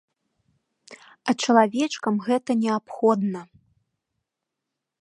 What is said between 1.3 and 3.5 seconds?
чалавечкам гэта неабходна.